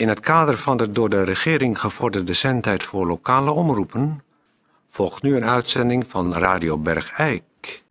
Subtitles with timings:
[0.00, 4.22] In het kader van de door de regering gevorderde zendtijd voor lokale omroepen
[4.88, 7.82] volgt nu een uitzending van Radio Bergijk.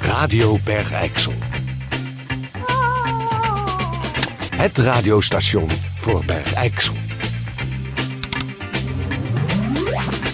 [0.00, 1.34] Radio Bergijksel.
[4.56, 6.94] Het radiostation voor Bergijksel.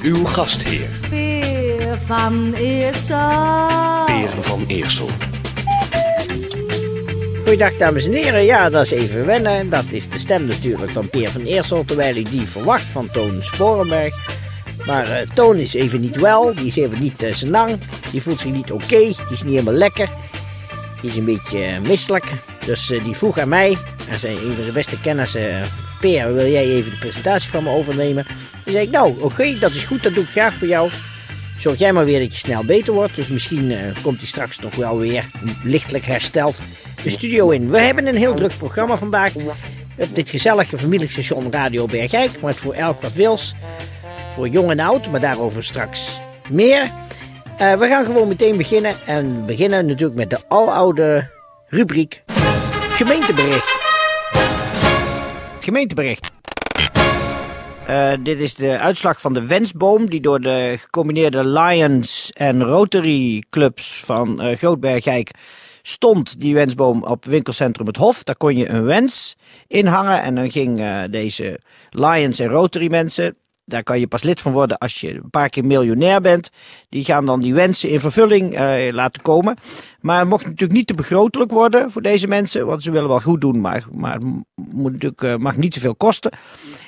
[0.03, 0.89] Uw gastheer,
[1.95, 4.07] Peer van Eersel.
[4.07, 5.09] Peer van Eersel.
[7.45, 9.71] Goeiedag dames en heren, ja dat is even wennen.
[9.71, 13.43] Dat is de stem natuurlijk van Peer van Eersel, terwijl ik die verwacht van Toon
[13.43, 14.15] Sporenberg.
[14.87, 17.79] Maar eh, Toon is even niet wel, die is even niet uh, zijn lang,
[18.11, 20.09] die voelt zich niet oké, die is niet helemaal lekker.
[21.01, 22.27] Die is een beetje uh, misselijk,
[22.67, 23.79] dus die vroeg aan mij,
[24.11, 25.37] en zijn een van zijn beste kennis,
[26.01, 28.27] Peer wil jij even de presentatie van me overnemen?
[28.65, 30.91] Toen zei ik nou oké, dat is goed, dat doe ik graag voor jou.
[31.59, 34.75] Zorg jij maar weer dat je snel beter wordt, dus misschien komt hij straks nog
[34.75, 35.25] wel weer
[35.63, 36.59] lichtelijk hersteld
[37.05, 37.71] de studio in.
[37.71, 39.33] We hebben een heel druk programma vandaag.
[40.13, 42.41] Dit gezellige familiestation Radio Bergijk.
[42.41, 43.55] Maar voor elk wat wils.
[44.35, 46.83] Voor jong en oud, maar daarover straks meer.
[47.61, 48.95] Uh, we gaan gewoon meteen beginnen.
[49.07, 51.31] En beginnen natuurlijk met de aloude
[51.69, 52.23] rubriek
[52.91, 53.79] gemeentebericht.
[55.55, 56.34] Het gemeentebericht.
[57.89, 63.45] Uh, dit is de uitslag van de wensboom die door de gecombineerde Lions en Rotary
[63.51, 65.31] clubs van uh, Grootbergijk
[65.83, 68.23] stond die wensboom op winkelcentrum Het Hof.
[68.23, 69.37] Daar kon je een wens
[69.67, 74.23] in hangen en dan ging uh, deze Lions en Rotary mensen, daar kan je pas
[74.23, 76.51] lid van worden als je een paar keer miljonair bent.
[76.89, 79.57] Die gaan dan die wensen in vervulling uh, laten komen.
[80.01, 82.67] Maar het mocht natuurlijk niet te begrotelijk worden voor deze mensen.
[82.67, 84.19] Want ze willen wel goed doen, maar, maar
[84.55, 86.33] moet natuurlijk, uh, mag niet te veel kosten.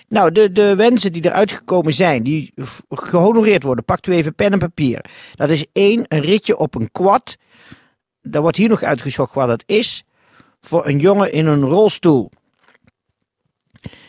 [0.09, 2.53] Nou, de, de wensen die eruit gekomen zijn, die
[2.89, 3.85] gehonoreerd worden.
[3.85, 5.05] Pakt u even pen en papier.
[5.35, 7.37] Dat is één, een ritje op een quad
[8.31, 10.05] daar wordt hier nog uitgezocht wat het is,
[10.61, 12.31] voor een jongen in een rolstoel.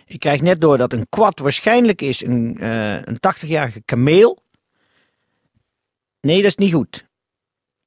[0.08, 4.40] Ik krijg net door dat een quad waarschijnlijk is een, uh, een 80-jarige kameel.
[6.22, 7.06] Nee, dat is niet goed.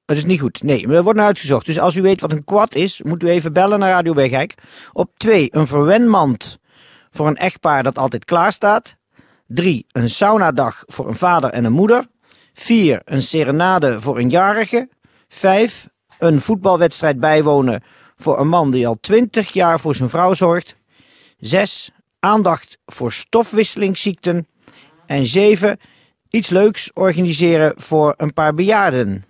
[0.05, 0.63] Dat is niet goed.
[0.63, 1.67] Nee, er wordt naar uitgezocht.
[1.67, 4.55] Dus als u weet wat een quad is, moet u even bellen naar Radio Bergijk.
[4.93, 6.59] Op 2, een verwenmand
[7.11, 8.97] voor een echtpaar dat altijd klaar staat.
[9.47, 12.07] 3, een saunadag voor een vader en een moeder.
[12.53, 14.89] 4, een serenade voor een jarige.
[15.29, 15.89] 5,
[16.19, 17.83] een voetbalwedstrijd bijwonen
[18.17, 20.77] voor een man die al twintig jaar voor zijn vrouw zorgt.
[21.39, 21.91] 6.
[22.21, 24.47] Aandacht voor stofwisselingsziekten.
[25.07, 25.79] En 7.
[26.31, 29.25] Iets leuks organiseren voor een paar bejaarden.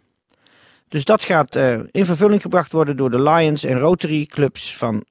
[0.88, 5.04] Dus dat gaat uh, in vervulling gebracht worden door de Lions en Rotary clubs van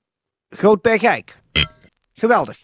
[0.50, 1.42] Grootbergijk.
[2.14, 2.64] Geweldig.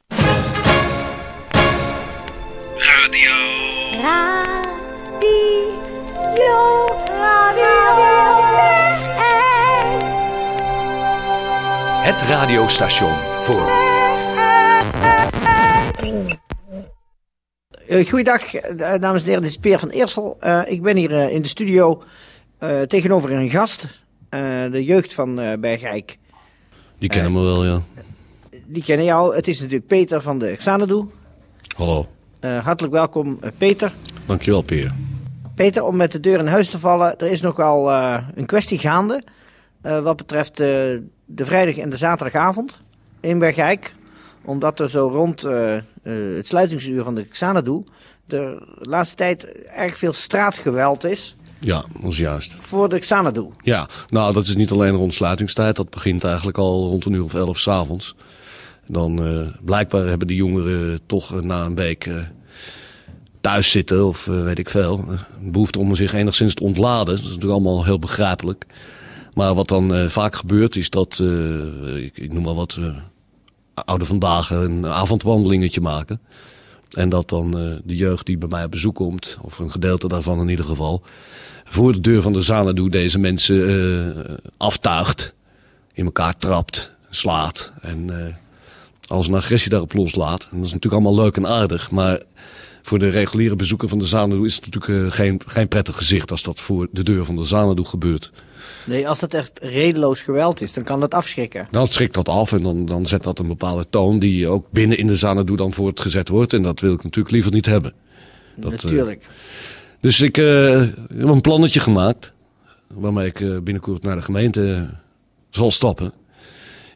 [2.77, 3.31] Radio.
[4.01, 4.55] Radio.
[7.07, 7.75] Radio.
[12.01, 13.84] Het radiostation voor.
[16.05, 18.51] Uh, goeiedag,
[18.99, 19.41] dames en heren.
[19.41, 20.37] Dit is Peer van Eersel.
[20.43, 22.03] Uh, ik ben hier uh, in de studio
[22.87, 23.87] tegenover een gast.
[24.71, 26.17] de jeugd van Bergijk.
[26.97, 27.81] Die kennen me wel, ja.
[28.65, 29.35] Die kennen jou.
[29.35, 31.05] Het is natuurlijk Peter van de Xanadu.
[31.75, 32.07] Hallo.
[32.39, 33.93] hartelijk welkom, Peter.
[34.25, 34.93] Dankjewel, Peer.
[35.55, 37.19] Peter, om met de deur in huis te vallen.
[37.19, 37.91] Er is nogal
[38.35, 39.23] een kwestie gaande.
[39.81, 41.03] wat betreft de
[41.35, 42.81] vrijdag en de zaterdagavond
[43.19, 43.95] in Bergijk.
[44.45, 45.81] Omdat er zo rond uh, uh,
[46.35, 47.83] het sluitingsuur van de Xanadu
[48.25, 51.35] de laatste tijd erg veel straatgeweld is.
[51.59, 52.55] Ja, dat is juist.
[52.59, 53.47] Voor de Xanadu.
[53.61, 55.75] Ja, nou dat is niet alleen rond sluitingstijd.
[55.75, 58.15] Dat begint eigenlijk al rond een uur of elf s'avonds.
[58.87, 62.09] Dan uh, blijkbaar hebben de jongeren toch na een week
[63.41, 65.05] thuis zitten of weet ik veel.
[65.39, 67.05] behoefte om zich enigszins te ontladen.
[67.05, 68.65] Dat is natuurlijk allemaal heel begrijpelijk.
[69.35, 72.95] Maar wat dan uh, vaak gebeurt is dat, uh, ik, ik, noem maar wat, uh,
[73.75, 76.21] oude vandaag een avondwandelingetje maken.
[76.91, 77.51] En dat dan
[77.83, 81.01] de jeugd die bij mij op bezoek komt, of een gedeelte daarvan in ieder geval,
[81.63, 85.33] voor de deur van de Zanadu deze mensen aftuigt,
[85.93, 88.09] in elkaar trapt, slaat en
[89.07, 90.47] als een agressie daarop loslaat.
[90.51, 92.19] En dat is natuurlijk allemaal leuk en aardig, maar
[92.85, 96.43] voor de reguliere bezoeker van de Zanadu is het natuurlijk geen, geen prettig gezicht als
[96.43, 98.31] dat voor de deur van de Zanadu gebeurt.
[98.85, 101.67] Nee, als dat echt redeloos geweld is, dan kan dat afschrikken.
[101.71, 104.97] Dan schrikt dat af en dan, dan zet dat een bepaalde toon die ook binnen
[104.97, 106.53] in de Xanadu dan voortgezet wordt.
[106.53, 107.93] En dat wil ik natuurlijk liever niet hebben.
[108.55, 109.23] Dat, natuurlijk.
[109.23, 109.29] Uh,
[109.99, 112.31] dus ik uh, heb een plannetje gemaakt.
[112.87, 114.89] Waarmee ik uh, binnenkort naar de gemeente
[115.49, 116.13] zal stappen.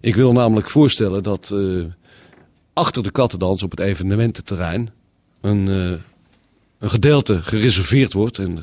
[0.01, 1.53] Ik wil namelijk voorstellen dat
[2.73, 4.89] achter de kattendans op het evenemententerrein
[5.41, 5.67] een,
[6.79, 8.59] een gedeelte gereserveerd wordt en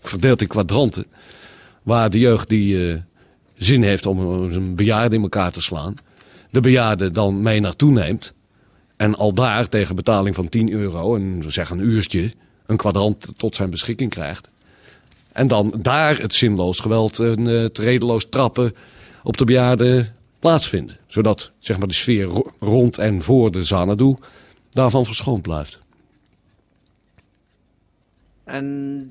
[0.00, 1.06] verdeeld in kwadranten.
[1.82, 2.98] Waar de jeugd die eh,
[3.56, 5.94] zin heeft om een- bejaarde in elkaar te slaan.
[6.50, 8.32] De bejaarde dan mee naartoe neemt.
[8.96, 12.32] En al daar tegen betaling van 10 euro, en zeg een uurtje,
[12.66, 14.48] een kwadrant tot zijn beschikking krijgt.
[15.32, 18.74] En dan daar het zinloos geweld en eh, het redeloos trappen
[19.22, 20.96] op de bejaarde plaatsvindt.
[21.06, 24.14] Zodat zeg maar, de sfeer ro- rond en voor de Xanadu
[24.70, 25.78] daarvan verschoond blijft.
[28.44, 29.08] En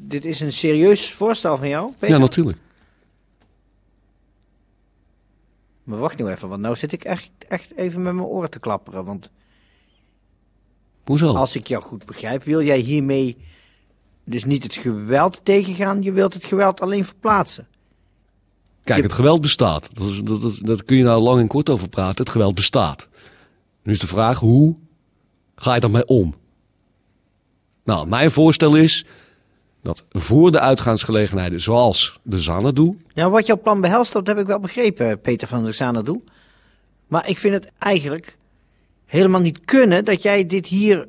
[0.00, 2.16] dit is een serieus voorstel van jou, Peter?
[2.16, 2.58] Ja, natuurlijk.
[5.82, 8.58] Maar wacht nu even, want nou zit ik echt, echt even met mijn oren te
[8.58, 9.04] klapperen.
[9.04, 9.30] Want
[11.04, 11.34] Hoezo?
[11.34, 13.36] als ik jou goed begrijp, wil jij hiermee
[14.24, 17.66] dus niet het geweld tegengaan, je wilt het geweld alleen verplaatsen.
[18.84, 19.88] Kijk, het geweld bestaat.
[19.94, 22.24] Dat, is, dat, dat, dat kun je nou lang en kort over praten.
[22.24, 23.08] Het geweld bestaat.
[23.82, 24.76] Nu is de vraag, hoe
[25.54, 26.34] ga je daarmee om?
[27.84, 29.06] Nou, mijn voorstel is
[29.82, 32.98] dat voor de uitgaansgelegenheden zoals de Xanadu...
[33.12, 36.22] Ja, wat jouw plan behelst, dat heb ik wel begrepen, Peter van der Xanadu.
[37.06, 38.36] Maar ik vind het eigenlijk
[39.06, 41.08] helemaal niet kunnen dat jij dit hier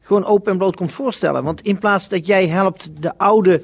[0.00, 1.44] gewoon open en bloot komt voorstellen.
[1.44, 3.62] Want in plaats dat jij helpt de oude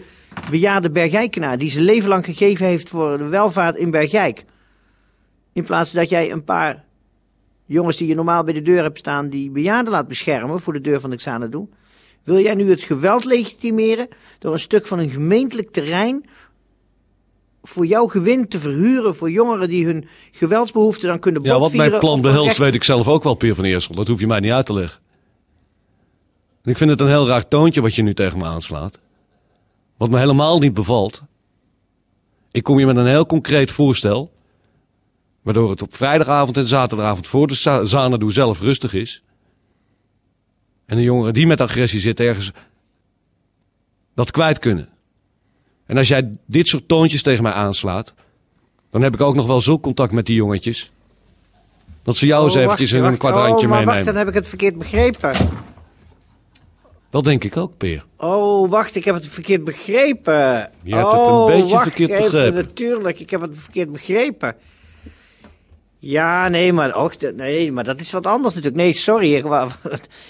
[0.51, 4.45] bejaarde Bergijkenaar, die zijn leven lang gegeven heeft voor de welvaart in Bergijk.
[5.53, 6.85] In plaats dat jij een paar
[7.73, 10.81] jongens die je normaal bij de deur hebt staan, die bejaarden laat beschermen voor de
[10.81, 11.69] deur van de Xanadu.
[12.23, 14.09] Wil jij nu het geweld legitimeren
[14.39, 16.25] door een stuk van een gemeentelijk terrein
[17.63, 21.89] voor jouw gewin te verhuren voor jongeren die hun geweldsbehoeften dan kunnen Ja, wat botvieren
[21.91, 23.95] mijn plan behelst recht- weet ik zelf ook wel, Peer van Eersel.
[23.95, 25.01] Dat hoef je mij niet uit te leggen.
[26.63, 28.99] En ik vind het een heel raar toontje wat je nu tegen me aanslaat.
[29.97, 31.23] Wat me helemaal niet bevalt.
[32.51, 34.31] Ik kom je met een heel concreet voorstel.
[35.43, 39.23] Waardoor het op vrijdagavond en zaterdagavond voor de Xanadu zelf rustig is.
[40.87, 42.53] En de jongeren die met agressie zitten ergens
[44.15, 44.89] dat kwijt kunnen.
[45.87, 48.15] En als jij dit soort toontjes tegen mij aanslaat,
[48.91, 50.91] dan heb ik ook nog wel zulk contact met die jongetjes.
[52.03, 53.95] Dat ze jou eens Oh, eventjes in een kwadrantje oh, maar meenemen.
[53.95, 55.33] wacht, dan heb ik het verkeerd begrepen.
[57.11, 58.05] Dat denk ik ook, Peer.
[58.17, 60.71] Oh, wacht, ik heb het verkeerd begrepen.
[60.83, 62.55] Je hebt het een oh, beetje wacht verkeerd even, begrepen.
[62.55, 64.57] Natuurlijk, ik heb het verkeerd begrepen.
[66.03, 68.83] Ja, nee, maar, och, nee, maar dat is wat anders natuurlijk.
[68.83, 69.45] Nee, sorry, ik,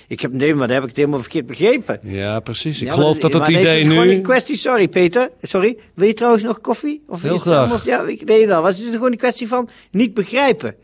[0.08, 2.00] ik heb, nee, maar dan heb ik het helemaal verkeerd begrepen.
[2.02, 2.80] Ja, precies.
[2.80, 4.14] Ik Ja, geloof dat het maar nee, idee is het gewoon nu...
[4.14, 5.78] een kwestie, sorry Peter, sorry.
[5.94, 7.02] Wil je trouwens nog koffie?
[7.06, 7.62] Of Heel graag.
[7.62, 7.84] anders?
[7.84, 10.74] Ja, ik, nee, nou, was het gewoon een kwestie van niet begrijpen.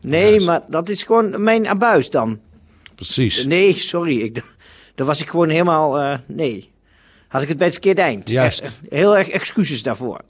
[0.00, 0.46] Nee, Juist.
[0.46, 2.40] maar dat is gewoon mijn abuis dan.
[2.94, 3.44] Precies.
[3.44, 4.34] Nee, sorry, ik,
[4.94, 6.70] daar was ik gewoon helemaal, eh, nee.
[7.28, 8.28] Had ik het bij het verkeerde eind.
[8.28, 8.60] Juist.
[8.60, 10.20] Eh, heel erg excuses daarvoor.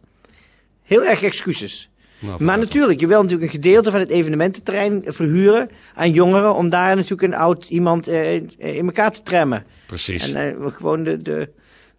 [0.82, 1.88] Heel erg excuses.
[2.18, 6.68] Nou, Maar natuurlijk, je wil natuurlijk een gedeelte van het evenemententerrein verhuren aan jongeren om
[6.68, 9.64] daar natuurlijk een oud iemand eh, in elkaar te tremmen.
[9.86, 10.32] Precies.
[10.32, 11.50] En eh, gewoon de, de,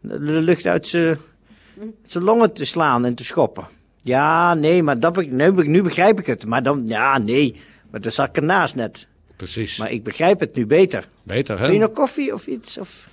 [0.02, 3.68] de lucht uit zijn longen te slaan en te schoppen.
[4.02, 6.46] Ja, nee, maar dat, nu, nu begrijp ik het.
[6.46, 7.62] Maar dan, ja, nee.
[7.92, 9.08] Maar daar zat ik ernaast net.
[9.36, 9.78] Precies.
[9.78, 11.08] Maar ik begrijp het nu beter.
[11.24, 11.80] Beter, Wil je hè?
[11.80, 12.78] nog koffie of iets?
[12.78, 13.10] Of...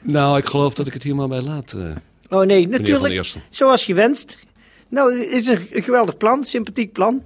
[0.00, 1.72] Nou, ik geloof dat ik het hier maar bij laat.
[1.72, 1.90] eh.
[2.38, 3.34] Oh nee, natuurlijk.
[3.50, 4.38] Zoals je wenst.
[4.88, 7.22] Nou, het is een, geweldig plan, sympathiek plan.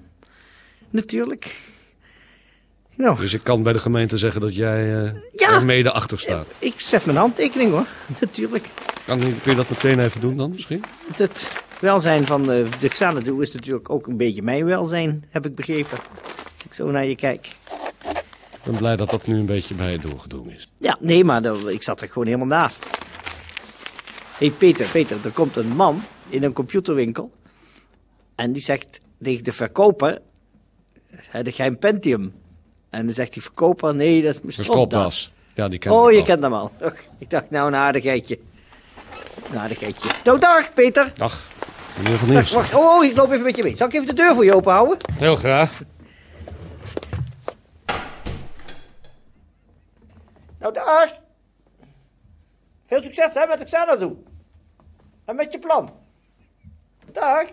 [0.91, 1.55] Natuurlijk.
[2.95, 5.53] Nou, Dus ik kan bij de gemeente zeggen dat jij eh Ja.
[5.55, 6.47] er mede achter staat.
[6.59, 7.87] ik zet mijn handtekening hoor.
[8.21, 8.67] Natuurlijk.
[9.07, 10.85] Kan, kun je dat meteen even doen dan misschien?
[11.17, 15.55] Het welzijn van eh, de Xanadu is natuurlijk ook een beetje mijn welzijn, heb ik
[15.55, 15.99] begrepen.
[16.55, 17.47] Als ik zo naar je kijk.
[18.53, 20.69] Ik ben blij dat dat nu een beetje bij je doorgedrongen is.
[20.79, 22.85] Ja, nee, maar dat- ik zat er gewoon helemaal naast.
[24.39, 27.33] Hé hey Peter, Peter, er komt een man in een computerwinkel.
[28.43, 30.21] En die zegt tegen de verkoper,
[31.15, 32.35] heb jij een Pentium?
[32.91, 35.33] En dan zegt die verkoper, nee, dat is mijn Een stropdas.
[35.55, 36.25] Ja, die ken Oh, je al.
[36.25, 36.71] kent hem al.
[36.81, 38.39] Och, ik dacht, nou, een aardigheidje.
[39.51, 40.09] Een aardigheidje.
[40.25, 41.13] Nou, dag, Peter.
[41.15, 41.49] Dag,
[41.97, 42.75] meneer Van Dag, wacht.
[42.75, 43.77] Oh, ik loop even met je mee.
[43.77, 44.99] Zal ik even de deur voor je open houden?
[45.13, 45.83] Heel graag.
[50.59, 51.09] Nou, dag.
[52.87, 54.23] Veel succes hè, met het Xanadu.
[55.25, 55.93] En met je plan.
[57.13, 57.45] Dag.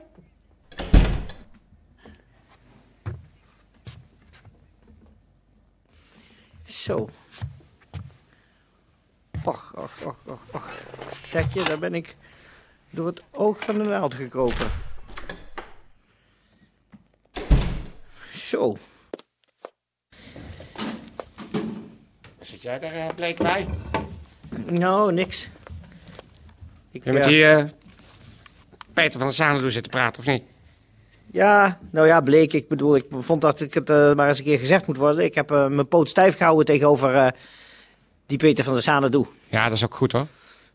[6.89, 7.09] Zo.
[9.45, 10.69] Och, och, och, och, och.
[11.23, 12.15] Kijk je, daar ben ik
[12.89, 14.67] door het oog van de naald gekropen.
[18.33, 18.77] Zo.
[22.39, 23.67] Zit jij daar eh, bleek bij?
[24.65, 25.49] Nou, niks.
[26.91, 27.65] Ik, Je met eh, die eh,
[28.93, 30.43] Peter van der zitten praten, of niet?
[31.31, 32.53] Ja, nou ja, bleek.
[32.53, 35.23] Ik bedoel, ik vond dat ik het eh, maar eens een keer gezegd moet worden.
[35.23, 37.27] Ik heb eh, mijn poot stijf gehouden tegenover eh,
[38.25, 39.25] die Peter van der Zanen doe.
[39.47, 40.27] Ja, dat is ook goed hoor.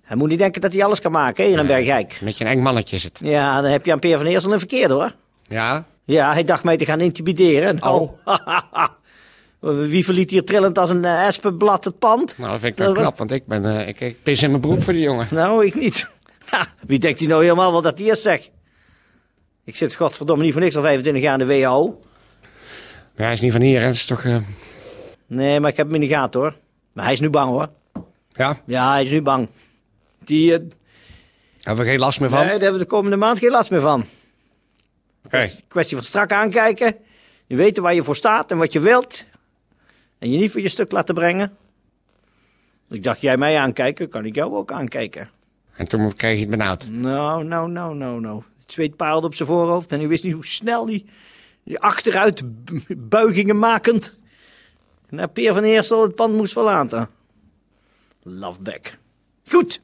[0.02, 2.12] Hij moet niet denken dat hij alles kan maken, hè, in Bergijk.
[2.20, 3.18] Een beetje een eng mannetje is het.
[3.22, 5.12] Ja, dan heb je aan Peer van Eersel een verkeerd hoor.
[5.48, 5.84] Ja?
[6.04, 7.76] Ja, hij dacht mij te gaan intimideren.
[7.76, 8.08] Nou,
[9.90, 12.38] wie verliet hier trillend als een espenblad het pand?
[12.38, 13.88] Nou, dat vind ik wel was- knap, want ik ben...
[13.88, 15.26] ik, ik pis in mijn broek voor die jongen.
[15.30, 16.08] Nou, ik niet.
[16.44, 18.48] Ha, wie denkt hij nou helemaal wel dat hij is, zeg?
[19.64, 22.00] Ik zit godverdomme niet voor niks al 25 jaar in de WHO.
[23.16, 23.86] Maar hij is niet van hier, hè.
[23.86, 24.24] Dat is toch...
[24.24, 24.36] eh,
[25.26, 26.54] Nee, maar ik heb hem in de gaten hoor.
[26.92, 27.68] Maar hij is nu bang hoor.
[28.28, 28.60] Ja?
[28.66, 29.48] Ja, hij is nu bang.
[30.24, 30.60] Die, eh,
[31.60, 32.38] Hebben we geen last meer van?
[32.38, 34.04] nee, daar hebben we de komende maand geen last meer van.
[35.24, 35.50] Oké.
[35.68, 36.96] Kwestie van strak aankijken.
[37.46, 39.24] Je weten waar je voor staat en wat je wilt.
[40.18, 41.56] En je niet voor je stuk laten brengen.
[42.90, 45.30] Ik dacht, jij mij aankijken, kan ik jou ook aankijken.
[45.76, 46.86] En toen kreeg je het benauwd.
[46.88, 48.42] Nou, nou, nou, nou, nou.
[48.64, 51.04] Het zweet parelde op zijn voorhoofd en hij wist niet hoe snel die,
[51.64, 54.18] die achteruit bu- buigingen makend
[55.08, 57.08] naar Peer van Eersel het pand moest verlaten.
[58.22, 58.98] Loveback.
[59.48, 59.80] Goed,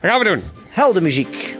[0.00, 0.42] Wat gaan we doen?
[0.68, 1.53] heldenmuziek.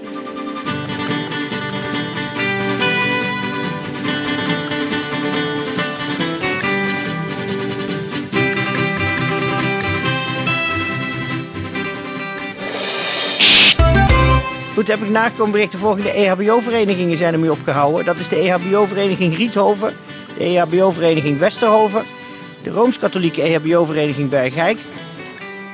[14.84, 15.78] Goed, heb ik nagekomen berichten.
[15.78, 18.04] Volgende E EHBO-verenigingen zijn er nu opgehouden.
[18.04, 19.96] Dat is de EHBO-vereniging Riethoven,
[20.38, 22.02] de EHBO-vereniging Westerhoven,
[22.62, 24.78] de Rooms-Katholieke EHBO-vereniging Bergijk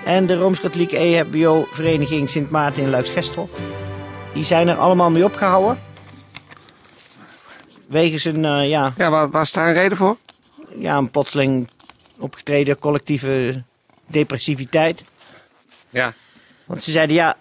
[0.05, 3.51] en de Rooms-Katholieke EHBO-vereniging Sint Maarten in Luiksgestel.
[4.35, 5.79] Die zijn er allemaal mee opgehouden.
[7.87, 10.17] Wegens een, eh, ja, Ja, waar, waar is daar een reden voor?
[10.79, 11.71] ja, een plotseling
[12.19, 13.63] opgetreden collectieve
[14.07, 15.03] depressiviteit.
[15.91, 16.13] Ja.
[16.65, 17.37] Want ze zeiden, ja,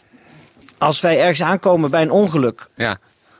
[0.79, 2.69] als wij ergens aankomen bij een ongeluk...
[2.75, 2.97] Ja.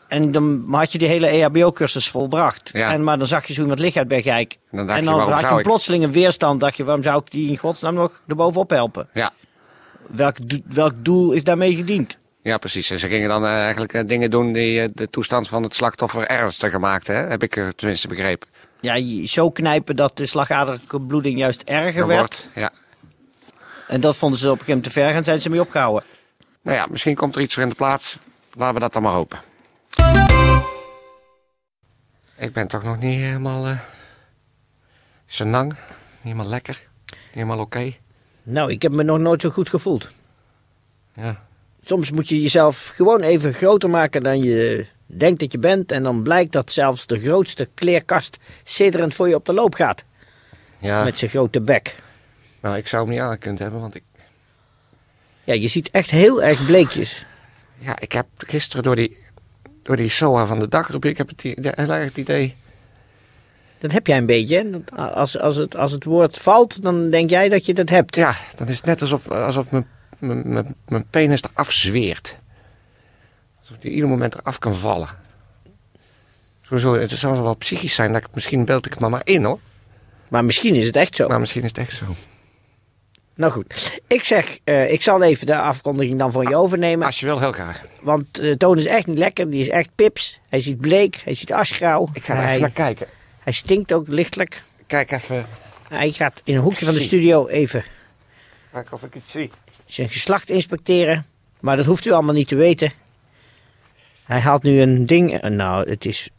[0.08, 2.70] En dan had je die hele EHBO-cursus volbracht.
[2.74, 2.92] Ja.
[2.92, 4.58] En, maar dan zag je zo iemand liggen uit Bergijk.
[4.72, 5.64] Dan dacht en je, dan waarom had je ik?
[5.64, 6.60] plotseling een weerstand.
[6.60, 9.08] dacht je, waarom zou ik die in godsnaam nog erbovenop helpen?
[9.14, 9.32] Ja.
[10.08, 12.18] Welk, welk doel is daarmee gediend?
[12.42, 12.90] Ja, precies.
[12.90, 15.76] En ze gingen dan eh, eigenlijk eh, dingen doen die eh, de toestand van het
[15.76, 17.16] slachtoffer ernstiger maakten.
[17.16, 17.22] Hè?
[17.28, 18.48] Heb ik tenminste begrepen.
[18.82, 22.20] Ja, je- zo knijpen dat de slagaderlijke bloeding juist erger werd.
[22.20, 22.50] Wordt.
[22.56, 22.72] Ja.
[23.88, 26.04] En dat vonden ze op een gegeven moment te ver en zijn ze mee opgehouden.
[26.70, 28.18] Nou ja, misschien komt er iets voor in de plaats.
[28.54, 29.40] Laten we dat dan maar hopen.
[32.38, 33.66] Ik ben toch nog niet helemaal...
[35.26, 35.70] senang.
[35.70, 35.78] Niet
[36.22, 36.82] helemaal lekker.
[37.06, 37.94] Niet helemaal oké.
[38.44, 40.12] Nou, ik heb me nog nooit zo goed gevoeld.
[41.14, 41.44] Ja.
[41.84, 45.92] Soms moet je jezelf gewoon even groter maken dan je denkt dat je bent.
[45.92, 50.04] En dan blijkt dat zelfs de grootste kleerkast sidderend voor je op de loop gaat.
[50.80, 51.96] Ja, Met zijn grote bek.
[52.60, 54.04] nou, ik zou hem niet aangekund hebben, want ik...
[55.50, 57.26] Ja, je ziet echt heel erg bleekjes.
[57.78, 59.18] Ja, ik heb gisteren door die,
[59.84, 61.18] door die SOA van de dagrubriek...
[61.18, 62.56] heb het heel erg het idee...
[63.80, 64.56] Dat heb jij een beetje.
[64.58, 64.96] hè?
[65.04, 68.16] Als, als, het, als het woord valt, dan denk jij dat je dat hebt.
[68.16, 69.88] Ja, dan is het net alsof, alsof mijn,
[70.20, 72.38] mijn, mijn, mijn penis eraf zweert.
[73.60, 75.10] Alsof die ieder moment eraf kan vallen.
[76.62, 79.44] Sowieso, het zou wel psychisch zijn, dat ik, misschien beeld ik het maar maar in
[79.44, 79.60] hoor.
[80.28, 81.28] Maar misschien is het echt zo.
[81.28, 82.06] Maar misschien is het echt zo.
[83.40, 84.00] Nou goed.
[84.08, 87.06] Ik zeg, eh, ik zal even de afkondiging dan van je overnemen.
[87.06, 87.86] Als je wil, heel graag.
[88.02, 89.50] Want eh Toon is echt niet lekker.
[89.50, 90.40] Die is echt pips.
[90.50, 91.22] Hij ziet bleek.
[91.24, 92.10] Hij ziet asgrauw.
[92.14, 93.08] Ik ga er hij, even naar kijken.
[93.40, 94.62] hij stinkt ook lichtelijk.
[94.88, 95.46] Kijk even
[95.90, 97.84] Hij gaat in een hoekje van de studio even
[98.72, 99.52] kijken of ik iets zie.
[99.86, 101.26] zijn geslacht inspecteren.
[101.60, 102.92] Maar dat hoeft u allemaal niet te weten.
[104.24, 105.40] Hij haalt nu een ding.
[105.40, 106.30] eh, Nou, het is.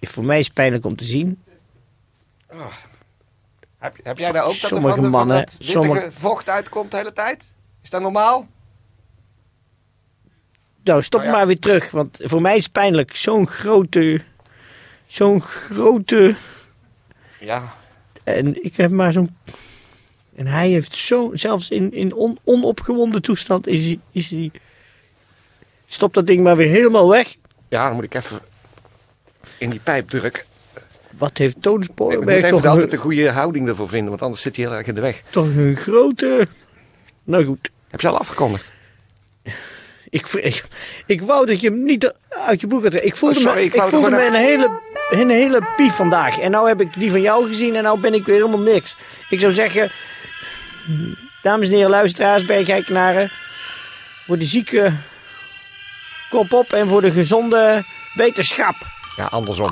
[0.00, 1.42] Voor mij is het pijnlijk om te zien.
[3.84, 6.96] Heb, heb jij daar ook dat Sommige van, de, mannen- dat sommige- vocht uitkomt de
[6.96, 7.52] hele tijd?
[7.82, 8.46] Is dat normaal?
[10.84, 11.38] Nou, stop Nou ja.
[11.38, 11.90] maar weer terug.
[11.90, 13.16] Want voor mij is het pijnlijk.
[13.16, 14.20] Zo'n grote.
[15.06, 16.34] Zo'n grote.
[17.40, 17.62] Ja.
[18.22, 19.36] En ik heb maar zo'n.
[20.36, 21.30] En hij heeft zo.
[21.34, 24.00] Zelfs in, in on, onopgewonden toestand is hij.
[24.12, 24.50] Is hij
[25.86, 27.36] Stop dat ding maar weer helemaal weg.
[27.68, 28.40] Ja, dan moet ik even
[29.58, 30.44] in die pijp drukken.
[31.18, 34.08] Wat heeft Toon Ik moet Sporenberg even toch, altijd een, de goede houding ervoor vinden,
[34.08, 35.22] want anders zit hij heel erg in de weg.
[35.30, 36.48] toch een grote.
[37.24, 37.70] Nou goed.
[37.88, 38.72] Heb je al afgekondigd?
[40.10, 40.64] Ik, ik,
[41.06, 43.04] ik wou dat je hem niet uit je boek had.
[43.04, 44.80] Ik voelde Oh, sorry, me, ik ik voelde me een hele,
[45.10, 46.38] een hele pief vandaag.
[46.38, 48.96] En nou heb ik die van jou gezien en nou ben ik weer helemaal niks.
[49.28, 49.90] Ik zou zeggen,
[51.42, 53.30] dames en heren luisteraars, bergijkenaren.
[54.26, 54.92] Voor de zieke
[56.30, 58.74] kop op en voor de gezonde wetenschap.
[59.16, 59.70] Ja, andersom.